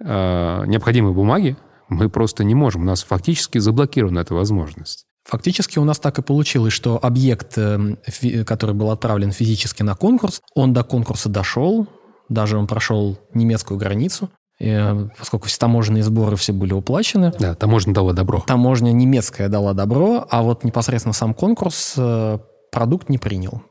э, 0.00 0.64
необходимые 0.66 1.14
бумаги, 1.14 1.56
мы 1.88 2.08
просто 2.08 2.44
не 2.44 2.54
можем. 2.54 2.82
У 2.82 2.86
нас 2.86 3.02
фактически 3.02 3.58
заблокирована 3.58 4.20
эта 4.20 4.34
возможность. 4.34 5.06
Фактически 5.24 5.78
у 5.78 5.84
нас 5.84 5.98
так 5.98 6.18
и 6.18 6.22
получилось, 6.22 6.72
что 6.74 6.98
объект, 7.02 7.56
эм, 7.56 7.98
который 8.46 8.74
был 8.74 8.90
отправлен 8.90 9.32
физически 9.32 9.82
на 9.82 9.94
конкурс, 9.94 10.42
он 10.54 10.74
до 10.74 10.84
конкурса 10.84 11.30
дошел, 11.30 11.86
даже 12.28 12.58
он 12.58 12.66
прошел 12.66 13.18
немецкую 13.32 13.78
границу, 13.78 14.28
э, 14.60 15.08
поскольку 15.18 15.46
все 15.48 15.58
таможенные 15.58 16.02
сборы 16.02 16.36
все 16.36 16.52
были 16.52 16.74
уплачены. 16.74 17.32
Да, 17.38 17.54
таможня 17.54 17.94
дала 17.94 18.12
добро. 18.12 18.44
Таможня 18.46 18.90
немецкая 18.92 19.48
дала 19.48 19.72
добро, 19.72 20.26
а 20.28 20.42
вот 20.42 20.62
непосредственно 20.62 21.14
сам 21.14 21.32
конкурс 21.32 21.94
э, 21.96 22.38
продукт 22.70 23.08
не 23.08 23.16
принял. 23.16 23.62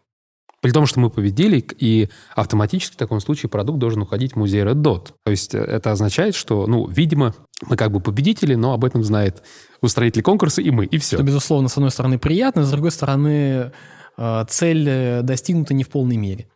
При 0.63 0.72
том, 0.72 0.86
что 0.86 1.01
мы 1.01 1.10
победили, 1.10 1.62
и 1.77 2.08
автоматически 2.34 2.93
в 2.93 2.98
таком 2.98 3.20
случае 3.20 3.50
продукт 3.50 3.79
должен 3.79 4.01
уходить 4.01 4.32
в 4.32 4.36
музей 4.38 4.63
Red 4.63 4.75
Dot. 4.82 5.10
То 5.25 5.32
есть 5.32 5.53
э, 5.53 5.58
это 5.58 5.91
означает, 5.91 6.36
что, 6.36 6.67
ну, 6.67 6.88
видимо, 6.88 7.36
мы 7.67 7.75
как 7.75 7.91
бы 7.91 8.00
победители, 8.00 8.55
но 8.55 8.72
об 8.72 8.86
этом 8.86 9.03
знает 9.03 9.43
устроители 9.82 10.22
конкурса 10.22 10.62
и 10.62 10.72
мы, 10.72 10.86
и 10.86 10.98
все. 11.00 11.17
Что, 11.17 11.25
безусловно, 11.25 11.67
с 11.67 11.75
одной 11.75 11.91
стороны 11.91 12.17
приятно, 12.17 12.63
с 12.63 12.72
другой 12.72 12.91
стороны 12.91 13.74
э, 14.17 14.46
цель 14.48 14.88
э, 14.88 15.22
достигнута 15.22 15.74
не 15.74 15.84
в 15.84 15.89
полной 15.89 16.15
мере. 16.15 16.48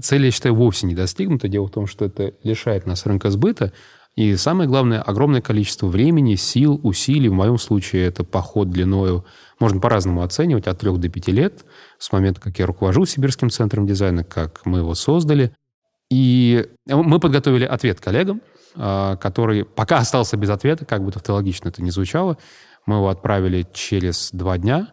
Цель, 0.00 0.24
я 0.24 0.30
считаю, 0.30 0.54
вовсе 0.54 0.86
не 0.86 0.94
достигнута. 0.94 1.46
Дело 1.48 1.66
в 1.66 1.70
том, 1.70 1.86
что 1.86 2.06
это 2.06 2.32
лишает 2.42 2.86
нас 2.86 3.04
рынка 3.04 3.28
сбыта. 3.28 3.74
И 4.20 4.36
самое 4.36 4.68
главное, 4.68 5.00
огромное 5.00 5.40
количество 5.40 5.86
времени, 5.86 6.34
сил, 6.34 6.78
усилий. 6.82 7.30
В 7.30 7.32
моем 7.32 7.56
случае 7.56 8.04
это 8.04 8.22
поход 8.22 8.68
длиною, 8.68 9.24
можно 9.58 9.80
по-разному 9.80 10.22
оценивать, 10.22 10.66
от 10.66 10.78
трех 10.78 10.98
до 10.98 11.08
пяти 11.08 11.32
лет, 11.32 11.64
с 11.98 12.12
момента, 12.12 12.38
как 12.38 12.58
я 12.58 12.66
руковожу 12.66 13.06
Сибирским 13.06 13.48
центром 13.48 13.86
дизайна, 13.86 14.22
как 14.22 14.66
мы 14.66 14.80
его 14.80 14.94
создали. 14.94 15.54
И 16.10 16.66
мы 16.86 17.18
подготовили 17.18 17.64
ответ 17.64 18.02
коллегам, 18.02 18.42
а, 18.76 19.16
который 19.16 19.64
пока 19.64 19.96
остался 19.96 20.36
без 20.36 20.50
ответа, 20.50 20.84
как 20.84 21.02
бы 21.02 21.12
тавтологично 21.12 21.70
это 21.70 21.82
ни 21.82 21.88
звучало. 21.88 22.36
Мы 22.84 22.96
его 22.96 23.08
отправили 23.08 23.66
через 23.72 24.32
два 24.32 24.58
дня. 24.58 24.88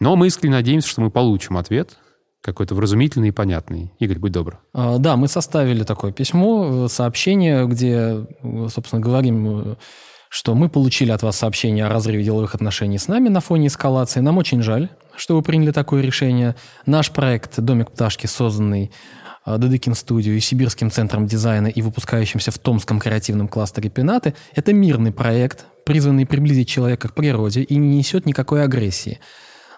Но 0.00 0.16
мы 0.16 0.26
искренне 0.26 0.56
надеемся, 0.56 0.88
что 0.88 1.02
мы 1.02 1.12
получим 1.12 1.56
ответ, 1.56 1.98
какой-то 2.46 2.74
вразумительный 2.74 3.28
и 3.28 3.32
понятный. 3.32 3.92
Игорь, 3.98 4.18
будь 4.18 4.32
добр. 4.32 4.58
А, 4.72 4.98
да, 4.98 5.16
мы 5.16 5.28
составили 5.28 5.82
такое 5.82 6.12
письмо, 6.12 6.86
э, 6.86 6.88
сообщение, 6.88 7.66
где, 7.66 8.24
э, 8.42 8.68
собственно, 8.72 9.02
говорим, 9.02 9.72
э, 9.72 9.74
что 10.28 10.54
мы 10.54 10.68
получили 10.68 11.10
от 11.10 11.22
вас 11.22 11.36
сообщение 11.36 11.86
о 11.86 11.88
разрыве 11.88 12.22
деловых 12.22 12.54
отношений 12.54 12.98
с 12.98 13.08
нами 13.08 13.28
на 13.28 13.40
фоне 13.40 13.66
эскалации. 13.66 14.20
Нам 14.20 14.38
очень 14.38 14.62
жаль, 14.62 14.88
что 15.16 15.34
вы 15.34 15.42
приняли 15.42 15.72
такое 15.72 16.02
решение. 16.02 16.54
Наш 16.86 17.10
проект 17.10 17.58
«Домик 17.60 17.90
пташки», 17.90 18.26
созданный 18.26 18.92
Дедыкин 19.46 19.94
студию 19.94 20.36
и 20.36 20.40
Сибирским 20.40 20.90
центром 20.90 21.26
дизайна 21.26 21.68
и 21.68 21.80
выпускающимся 21.80 22.50
в 22.50 22.58
Томском 22.58 22.98
креативном 22.98 23.46
кластере 23.46 23.90
Пенаты, 23.90 24.34
это 24.54 24.72
мирный 24.72 25.12
проект, 25.12 25.66
призванный 25.84 26.26
приблизить 26.26 26.68
человека 26.68 27.08
к 27.08 27.14
природе 27.14 27.62
и 27.62 27.76
не 27.76 27.98
несет 27.98 28.26
никакой 28.26 28.64
агрессии. 28.64 29.20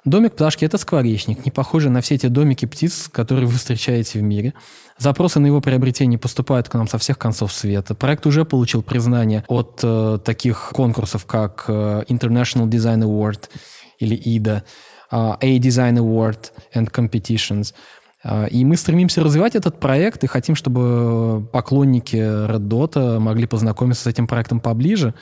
Домик 0.08 0.32
пташки– 0.32 0.64
это 0.66 0.78
скворечник, 0.78 1.44
не 1.44 1.50
похожий 1.50 1.90
на 1.90 2.00
все 2.00 2.14
эти 2.14 2.26
домики 2.26 2.64
птиц, 2.64 3.08
которые 3.12 3.46
вы 3.46 3.56
встречаете 3.56 4.20
в 4.20 4.22
мире. 4.22 4.54
Запросы 4.96 5.38
на 5.38 5.46
его 5.46 5.60
приобретение 5.60 6.18
поступают 6.18 6.68
к 6.68 6.74
нам 6.74 6.88
со 6.88 6.98
всех 6.98 7.18
концов 7.18 7.52
света. 7.52 7.94
Проект 7.94 8.26
уже 8.26 8.44
получил 8.44 8.82
признание 8.82 9.44
от 9.48 9.80
э, 9.82 10.18
таких 10.24 10.70
конкурсов, 10.72 11.26
как 11.26 11.66
э, 11.68 12.04
International 12.08 12.66
Design 12.66 13.02
Award 13.02 13.50
или 13.98 14.16
IDA, 14.16 14.62
э, 15.10 15.16
A 15.40 15.58
Design 15.58 15.98
Award 15.98 16.52
and 16.74 16.90
Competitions– 16.90 17.74
а, 18.24 18.46
и 18.46 18.64
мы 18.64 18.76
стремимся 18.76 19.22
развивать 19.22 19.54
этот 19.54 19.78
проект 19.78 20.24
и 20.24 20.26
хотим, 20.26 20.56
чтобы 20.56 21.46
поклонники 21.52 22.16
Red 22.16 22.66
Dot 22.66 23.18
могли 23.18 23.46
познакомиться 23.46 24.04
с 24.04 24.06
этим 24.06 24.26
проектом 24.26 24.60
поближе. 24.60 25.14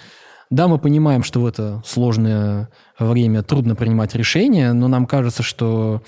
Да, 0.51 0.69
мы 0.69 0.79
понимаем, 0.79 1.23
что 1.23 1.41
в 1.41 1.47
это 1.47 1.83
сложное 1.85 2.69
время 2.99 3.43
трудно 3.43 3.75
принимать 3.75 4.15
решения, 4.15 4.73
но 4.73 4.89
нам 4.89 5.07
кажется, 5.07 5.43
что 5.43 6.03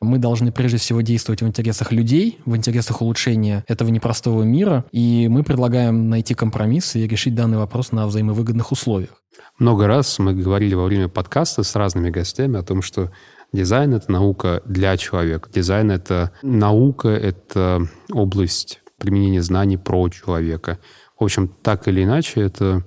мы 0.00 0.18
должны 0.18 0.52
прежде 0.52 0.78
всего 0.78 1.00
действовать 1.00 1.42
в 1.42 1.46
интересах 1.46 1.92
людей, 1.92 2.38
в 2.44 2.56
интересах 2.56 3.02
улучшения 3.02 3.64
этого 3.68 3.90
непростого 3.90 4.42
мира, 4.42 4.84
и 4.92 5.28
мы 5.28 5.42
предлагаем 5.42 6.08
найти 6.08 6.34
компромисс 6.34 6.96
и 6.96 7.06
решить 7.06 7.34
данный 7.34 7.58
вопрос 7.58 7.92
на 7.92 8.06
взаимовыгодных 8.06 8.72
условиях. 8.72 9.22
Много 9.58 9.86
раз 9.86 10.18
мы 10.18 10.34
говорили 10.34 10.74
во 10.74 10.84
время 10.84 11.08
подкаста 11.08 11.62
с 11.62 11.74
разными 11.74 12.10
гостями 12.10 12.58
о 12.58 12.62
том, 12.62 12.82
что 12.82 13.10
Дизайн— 13.52 13.94
это 13.94 14.10
наука 14.12 14.62
для 14.64 14.96
человека. 14.96 15.50
Дизайн— 15.52 15.90
это 15.92 16.30
наука, 16.42 17.08
это 17.08 17.88
область 18.12 18.80
применения 18.98 19.42
знаний 19.42 19.76
про 19.76 20.08
человека. 20.08 20.78
В 21.18 21.24
общем, 21.24 21.48
так 21.62 21.88
или 21.88 22.04
иначе, 22.04 22.40
это 22.42 22.84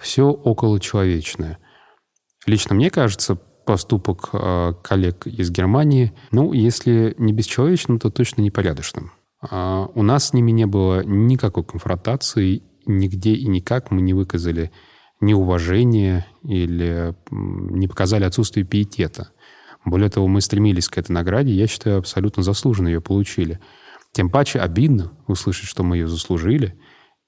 все 0.00 0.30
околочеловечное. 0.30 1.58
Лично 2.46 2.74
мне 2.74 2.90
кажется, 2.90 3.36
поступок 3.36 4.30
э, 4.32 4.72
коллег 4.82 5.26
из 5.26 5.50
Германии, 5.50 6.12
ну, 6.32 6.52
если 6.52 7.14
не 7.18 7.32
бесчеловечным, 7.32 7.98
то 7.98 8.10
точно 8.10 8.42
непорядочным. 8.42 9.12
Э, 9.48 9.86
у 9.94 10.02
нас 10.02 10.28
с 10.28 10.32
ними 10.32 10.50
не 10.50 10.66
было 10.66 11.04
никакой 11.04 11.64
конфронтации, 11.64 12.62
нигде 12.86 13.34
и 13.34 13.46
никак 13.46 13.90
мы 13.90 14.00
не 14.00 14.14
выказали 14.14 14.72
неуважения 15.20 16.26
или 16.42 17.14
не 17.30 17.86
показали 17.86 18.24
отсутствие 18.24 18.64
пиетета. 18.64 19.30
Более 19.84 20.10
того, 20.10 20.26
мы 20.28 20.40
стремились 20.40 20.88
к 20.88 20.98
этой 20.98 21.12
награде, 21.12 21.52
я 21.52 21.66
считаю, 21.66 21.98
абсолютно 21.98 22.42
заслуженно 22.42 22.88
ее 22.88 23.00
получили. 23.00 23.60
Тем 24.12 24.30
паче 24.30 24.60
обидно 24.60 25.12
услышать, 25.26 25.68
что 25.68 25.82
мы 25.82 25.98
ее 25.98 26.08
заслужили, 26.08 26.78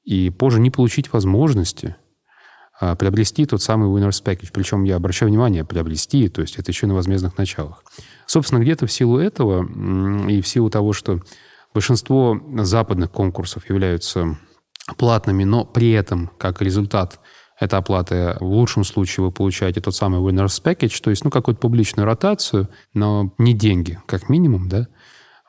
и 0.04 0.30
позже 0.30 0.60
не 0.60 0.70
получить 0.70 1.12
возможности 1.12 1.94
а, 1.94 2.01
приобрести 2.98 3.46
тот 3.46 3.62
самый 3.62 3.88
Winners 3.88 4.22
Package. 4.24 4.50
Причем 4.52 4.84
я 4.84 4.96
обращаю 4.96 5.30
внимание, 5.30 5.64
приобрести, 5.64 6.28
то 6.28 6.40
есть 6.40 6.56
это 6.58 6.70
еще 6.70 6.86
на 6.86 6.94
возмездных 6.94 7.38
началах. 7.38 7.84
Собственно, 8.26 8.60
где-то 8.60 8.86
в 8.86 8.92
силу 8.92 9.18
этого 9.18 9.64
и 10.28 10.40
в 10.40 10.48
силу 10.48 10.70
того, 10.70 10.92
что 10.92 11.20
большинство 11.74 12.40
западных 12.58 13.10
конкурсов 13.10 13.68
являются 13.68 14.38
платными, 14.96 15.44
но 15.44 15.64
при 15.64 15.92
этом, 15.92 16.30
как 16.38 16.60
результат 16.60 17.20
это 17.58 17.76
оплата. 17.76 18.36
В 18.40 18.46
лучшем 18.46 18.84
случае 18.84 19.24
вы 19.24 19.30
получаете 19.30 19.80
тот 19.80 19.94
самый 19.94 20.20
winners 20.20 20.62
package, 20.62 21.00
то 21.02 21.10
есть, 21.10 21.24
ну, 21.24 21.30
какую-то 21.30 21.60
публичную 21.60 22.06
ротацию, 22.06 22.68
но 22.92 23.32
не 23.38 23.54
деньги, 23.54 24.00
как 24.06 24.28
минимум, 24.28 24.68
да. 24.68 24.88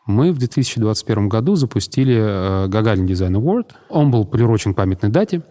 Мы 0.06 0.32
в 0.34 0.38
2021 0.38 1.30
году 1.30 1.56
запустили 1.56 2.16
э, 2.16 2.68
Гагарин 2.68 3.06
Design 3.06 3.42
Award. 3.42 3.72
Он 3.90 4.12
был 4.12 4.26
приурочен 4.26 4.74
к 4.74 4.78
памятной 4.78 5.10
дате. 5.10 5.44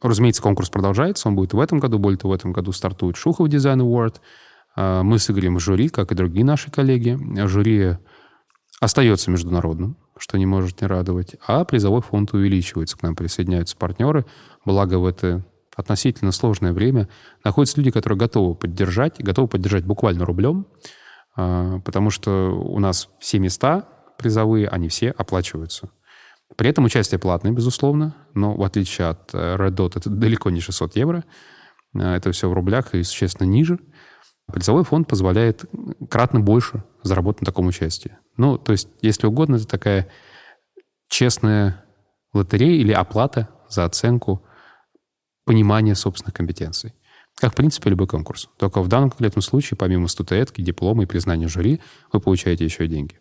Разумеется, 0.00 0.42
конкурс 0.42 0.70
продолжается, 0.70 1.28
он 1.28 1.36
будет 1.36 1.52
в 1.52 1.60
этом 1.60 1.78
году. 1.78 1.98
Более 1.98 2.18
того, 2.18 2.32
в 2.32 2.36
этом 2.36 2.52
году 2.52 2.72
стартует 2.72 3.16
Шухов 3.16 3.48
Design 3.48 3.80
Award. 3.80 4.16
Э, 4.76 5.02
мы 5.02 5.18
с 5.18 5.30
Игорем 5.30 5.56
в 5.56 5.60
жюри, 5.60 5.88
как 5.88 6.12
и 6.12 6.14
другие 6.14 6.44
наши 6.44 6.70
коллеги. 6.70 7.18
Жюри 7.46 7.96
остается 8.80 9.30
международным, 9.30 9.96
что 10.18 10.38
не 10.38 10.46
может 10.46 10.80
не 10.80 10.86
радовать, 10.86 11.36
а 11.46 11.64
призовой 11.64 12.02
фонд 12.02 12.32
увеличивается. 12.32 12.98
К 12.98 13.02
нам 13.02 13.14
присоединяются 13.14 13.76
партнеры. 13.76 14.26
Благо 14.64 14.96
в 14.98 15.06
это 15.06 15.44
относительно 15.76 16.32
сложное 16.32 16.72
время 16.72 17.08
находятся 17.44 17.78
люди, 17.78 17.90
которые 17.90 18.18
готовы 18.18 18.54
поддержать, 18.54 19.22
готовы 19.22 19.48
поддержать 19.48 19.84
буквально 19.84 20.24
рублем, 20.24 20.66
а, 21.36 21.78
потому 21.80 22.10
что 22.10 22.50
у 22.50 22.78
нас 22.78 23.08
все 23.20 23.38
места 23.38 23.88
призовые, 24.18 24.68
они 24.68 24.88
все 24.88 25.10
оплачиваются. 25.10 25.90
При 26.56 26.68
этом 26.68 26.84
участие 26.84 27.18
платное, 27.18 27.52
безусловно, 27.52 28.14
но 28.34 28.54
в 28.54 28.62
отличие 28.62 29.08
от 29.08 29.34
э, 29.34 29.56
Red 29.56 29.74
Dot 29.74 29.92
это 29.96 30.10
далеко 30.10 30.50
не 30.50 30.60
600 30.60 30.96
евро, 30.96 31.24
а, 31.94 32.16
это 32.16 32.32
все 32.32 32.48
в 32.48 32.52
рублях 32.52 32.94
и 32.94 33.02
существенно 33.02 33.46
ниже. 33.46 33.78
Призовой 34.52 34.84
фонд 34.84 35.08
позволяет 35.08 35.64
кратно 36.10 36.40
больше 36.40 36.84
заработать 37.02 37.42
на 37.42 37.46
таком 37.46 37.66
участии. 37.68 38.18
Ну, 38.36 38.58
то 38.58 38.72
есть, 38.72 38.88
если 39.00 39.26
угодно, 39.26 39.56
это 39.56 39.66
такая 39.66 40.08
честная 41.08 41.84
лотерея 42.32 42.80
или 42.80 42.92
оплата 42.92 43.48
за 43.68 43.84
оценку 43.84 44.42
понимание 45.44 45.94
собственных 45.94 46.34
компетенций. 46.34 46.94
Как, 47.36 47.52
в 47.52 47.56
принципе, 47.56 47.90
любой 47.90 48.06
конкурс. 48.06 48.48
Только 48.58 48.82
в 48.82 48.88
данном 48.88 49.10
конкретном 49.10 49.42
случае, 49.42 49.76
помимо 49.78 50.06
статуэтки, 50.08 50.60
диплома 50.60 51.04
и 51.04 51.06
признания 51.06 51.48
жюри, 51.48 51.80
вы 52.12 52.20
получаете 52.20 52.64
еще 52.64 52.84
и 52.84 52.88
деньги. 52.88 53.18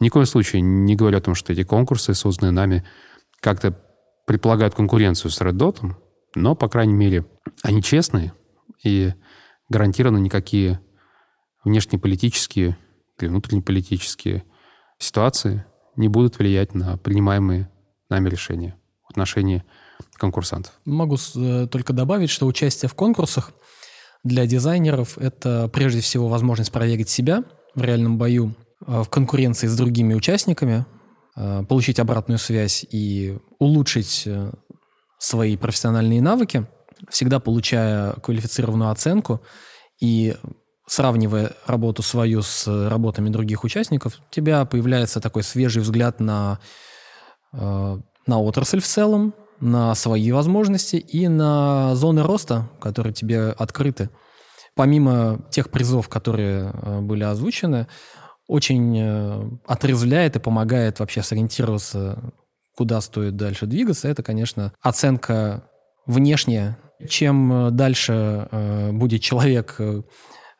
Ни 0.00 0.08
в 0.08 0.12
коем 0.12 0.26
случае 0.26 0.62
не 0.62 0.96
говорю 0.96 1.18
о 1.18 1.20
том, 1.20 1.34
что 1.34 1.52
эти 1.52 1.62
конкурсы, 1.62 2.14
созданные 2.14 2.52
нами, 2.52 2.84
как-то 3.40 3.78
предполагают 4.26 4.74
конкуренцию 4.74 5.30
с 5.30 5.40
Red 5.40 5.52
Dot, 5.52 5.94
но, 6.34 6.54
по 6.54 6.68
крайней 6.68 6.94
мере, 6.94 7.26
они 7.62 7.82
честные 7.82 8.32
и 8.82 9.12
гарантированно 9.68 10.18
никакие 10.18 10.80
внешнеполитические 11.64 12.78
или 13.18 13.28
внутреннеполитические 13.28 14.44
ситуации 14.98 15.64
не 15.96 16.08
будут 16.08 16.38
влиять 16.38 16.74
на 16.74 16.96
принимаемые 16.96 17.70
нами 18.08 18.28
решения 18.28 18.76
в 19.06 19.10
отношении 19.10 19.64
конкурсантов. 20.14 20.72
Могу 20.84 21.16
э, 21.36 21.66
только 21.70 21.92
добавить, 21.92 22.30
что 22.30 22.46
участие 22.46 22.88
в 22.88 22.94
конкурсах 22.94 23.52
для 24.24 24.46
дизайнеров– 24.46 25.18
это 25.18 25.68
прежде 25.68 26.00
всего 26.00 26.28
возможность 26.28 26.72
проверить 26.72 27.08
себя 27.08 27.44
в 27.74 27.82
реальном 27.82 28.18
бою, 28.18 28.54
в 28.80 29.08
конкуренции 29.08 29.66
с 29.66 29.76
другими 29.76 30.14
участниками, 30.14 30.86
э, 31.36 31.64
получить 31.68 32.00
обратную 32.00 32.38
связь 32.38 32.84
и 32.90 33.38
улучшить 33.58 34.28
свои 35.18 35.56
профессиональные 35.56 36.22
навыки, 36.22 36.66
всегда 37.08 37.40
получая 37.40 38.12
квалифицированную 38.14 38.90
оценку 38.90 39.42
и 40.00 40.36
сравнивая 40.90 41.52
работу 41.66 42.02
свою 42.02 42.42
с 42.42 42.66
работами 42.88 43.28
других 43.28 43.62
участников, 43.62 44.18
у 44.18 44.34
тебя 44.34 44.64
появляется 44.64 45.20
такой 45.20 45.44
свежий 45.44 45.82
взгляд 45.82 46.18
на, 46.18 46.58
э, 47.52 47.98
на 48.26 48.40
отрасль 48.40 48.80
в 48.80 48.86
целом, 48.86 49.34
на 49.60 49.94
свои 49.94 50.32
возможности 50.32 50.96
и 50.96 51.28
на 51.28 51.94
зоны 51.94 52.22
роста, 52.22 52.68
которые 52.80 53.12
тебе 53.12 53.50
открыты. 53.50 54.10
Помимо 54.74 55.44
тех 55.50 55.70
призов, 55.70 56.08
которые 56.08 56.72
э, 56.72 57.00
были 57.00 57.22
озвучены, 57.22 57.86
очень 58.50 58.98
э, 58.98 59.50
отрезвляет 59.66 60.36
и 60.36 60.40
помогает 60.40 60.98
вообще 60.98 61.22
сориентироваться, 61.22 62.32
куда 62.76 63.00
стоит 63.00 63.36
дальше 63.36 63.66
двигаться. 63.66 64.08
Это, 64.08 64.22
конечно, 64.22 64.72
оценка 64.80 65.64
внешняя. 66.06 66.78
Чем 67.08 67.68
дальше 67.72 68.48
будет 68.92 69.22
человек 69.22 69.80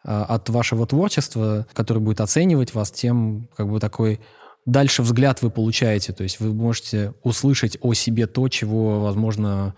от 0.02 0.48
вашего 0.48 0.86
творчества, 0.86 1.66
который 1.74 1.98
будет 1.98 2.20
оценивать 2.20 2.74
вас, 2.74 2.90
тем 2.90 3.48
как 3.56 3.68
бы 3.68 3.78
такой 3.80 4.20
дальше 4.64 5.02
взгляд 5.02 5.42
вы 5.42 5.50
получаете. 5.50 6.12
То 6.12 6.22
есть 6.22 6.40
вы 6.40 6.54
можете 6.54 7.14
услышать 7.22 7.76
о 7.80 7.92
себе 7.94 8.26
то, 8.26 8.48
чего, 8.48 9.00
возможно, 9.00 9.74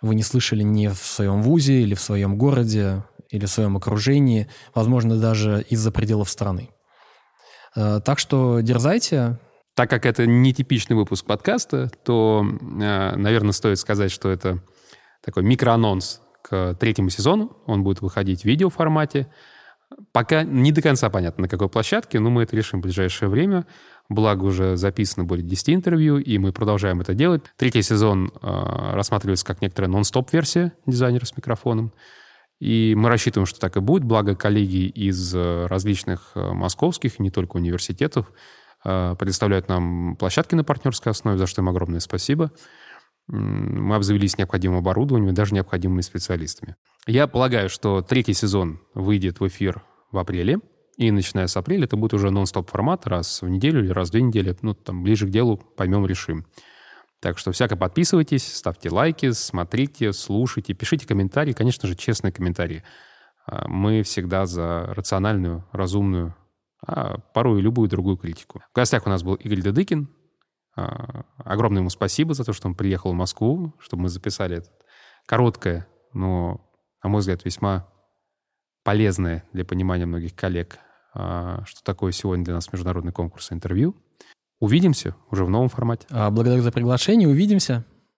вы 0.00 0.14
не 0.14 0.22
слышали 0.22 0.62
ни 0.62 0.88
в 0.88 0.96
своем 0.96 1.42
вузе 1.42 1.82
или 1.82 1.94
в 1.94 2.00
своем 2.00 2.38
городе 2.38 3.04
или 3.30 3.46
в 3.46 3.50
своем 3.50 3.76
окружении, 3.76 4.48
возможно, 4.74 5.16
даже 5.16 5.64
из-за 5.68 5.92
пределов 5.92 6.28
страны. 6.28 6.70
А, 7.74 8.00
так 8.00 8.18
что 8.18 8.60
дерзайте. 8.60 9.38
Так 9.74 9.88
как 9.88 10.04
это 10.04 10.26
нетипичный 10.26 10.96
выпуск 10.96 11.24
подкаста, 11.24 11.90
то, 12.04 12.44
а, 12.82 13.16
наверное, 13.16 13.52
стоит 13.52 13.78
сказать, 13.78 14.10
что 14.10 14.28
это 14.30 14.62
такой 15.24 15.42
микроанонс 15.42 16.20
к 16.42 16.74
третьему 16.74 17.10
сезону. 17.10 17.56
Он 17.66 17.82
будет 17.82 18.00
выходить 18.00 18.42
в 18.42 18.44
видеоформате. 18.44 19.28
Пока 20.12 20.44
не 20.44 20.72
до 20.72 20.82
конца 20.82 21.10
понятно, 21.10 21.42
на 21.42 21.48
какой 21.48 21.68
площадке, 21.68 22.20
но 22.20 22.30
мы 22.30 22.44
это 22.44 22.56
решим 22.56 22.80
в 22.80 22.82
ближайшее 22.82 23.28
время. 23.28 23.66
Благо 24.08 24.44
уже 24.44 24.76
записано 24.76 25.24
более 25.24 25.46
10 25.46 25.70
интервью, 25.70 26.18
и 26.18 26.38
мы 26.38 26.52
продолжаем 26.52 27.00
это 27.00 27.14
делать. 27.14 27.42
Третий 27.56 27.82
сезон 27.82 28.32
э, 28.42 28.92
рассматривается 28.92 29.46
как 29.46 29.62
некоторая 29.62 29.90
нон-стоп-версия 29.90 30.72
дизайнера 30.86 31.24
с 31.24 31.36
микрофоном. 31.36 31.92
И 32.60 32.94
мы 32.96 33.08
рассчитываем, 33.08 33.46
что 33.46 33.58
так 33.58 33.76
и 33.76 33.80
будет. 33.80 34.04
Благо 34.04 34.36
коллеги 34.36 34.86
из 34.86 35.34
э, 35.34 35.66
различных 35.66 36.32
э, 36.34 36.52
московских, 36.52 37.18
не 37.18 37.30
только 37.30 37.56
университетов, 37.56 38.30
э, 38.84 39.16
предоставляют 39.18 39.68
нам 39.68 40.16
площадки 40.16 40.54
на 40.54 40.62
партнерской 40.62 41.10
основе, 41.10 41.38
за 41.38 41.46
что 41.46 41.62
им 41.62 41.68
огромное 41.68 42.00
спасибо 42.00 42.52
мы 43.30 43.94
обзавелись 43.94 44.38
необходимым 44.38 44.78
оборудованием, 44.78 45.34
даже 45.34 45.54
необходимыми 45.54 46.00
специалистами. 46.00 46.76
Я 47.06 47.26
полагаю, 47.26 47.68
что 47.68 48.02
третий 48.02 48.34
сезон 48.34 48.80
выйдет 48.94 49.40
в 49.40 49.46
эфир 49.46 49.84
в 50.10 50.18
апреле, 50.18 50.58
и 50.96 51.10
начиная 51.10 51.46
с 51.46 51.56
апреля 51.56 51.84
это 51.84 51.96
будет 51.96 52.14
уже 52.14 52.30
нон-стоп 52.30 52.68
формат, 52.70 53.06
раз 53.06 53.40
в 53.42 53.48
неделю 53.48 53.84
или 53.84 53.90
раз 53.90 54.08
в 54.08 54.12
две 54.12 54.22
недели, 54.22 54.56
ну, 54.62 54.74
там, 54.74 55.02
ближе 55.02 55.26
к 55.26 55.30
делу 55.30 55.56
поймем, 55.56 56.06
решим. 56.06 56.46
Так 57.20 57.38
что 57.38 57.52
всяко 57.52 57.76
подписывайтесь, 57.76 58.56
ставьте 58.56 58.90
лайки, 58.90 59.30
смотрите, 59.32 60.12
слушайте, 60.12 60.72
пишите 60.72 61.06
комментарии, 61.06 61.52
конечно 61.52 61.86
же, 61.86 61.94
честные 61.94 62.32
комментарии. 62.32 62.82
А, 63.46 63.68
мы 63.68 64.02
всегда 64.02 64.46
за 64.46 64.86
рациональную, 64.94 65.68
разумную, 65.72 66.34
а 66.86 67.18
порой 67.34 67.60
любую 67.60 67.90
другую 67.90 68.16
критику. 68.16 68.62
В 68.72 68.74
гостях 68.74 69.06
у 69.06 69.10
нас 69.10 69.22
был 69.22 69.34
Игорь 69.34 69.60
Дедыкин, 69.60 70.08
а, 70.76 71.24
огромное 71.36 71.80
ему 71.80 71.90
спасибо 71.90 72.32
за 72.32 72.44
то, 72.44 72.54
что 72.54 72.68
он 72.68 72.74
приехал 72.74 73.12
в 73.12 73.16
Москву, 73.16 73.74
чтобы 73.80 74.04
мы 74.04 74.08
записали 74.08 74.58
это 74.58 74.70
короткое, 75.26 75.86
но, 76.14 76.66
на 77.02 77.10
мой 77.10 77.20
взгляд, 77.20 77.44
весьма 77.44 77.86
полезное 78.82 79.44
для 79.52 79.66
понимания 79.66 80.06
многих 80.06 80.34
коллег, 80.34 80.78
а, 81.12 81.64
что 81.66 81.82
такое 81.84 82.12
сегодня 82.12 82.44
для 82.46 82.54
нас 82.54 82.72
международный 82.72 83.12
конкурс 83.12 83.52
интервью. 83.52 83.94
Увидимся 84.60 85.16
уже 85.30 85.44
в 85.44 85.50
новом 85.50 85.70
формате. 85.70 86.06
А, 86.10 86.30
благодарю 86.30 86.62
за 86.62 86.70
приглашение. 86.70 87.28
Увидимся. 87.28 87.84